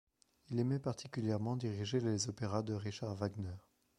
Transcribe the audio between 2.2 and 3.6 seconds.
opéras de Richard Wagner.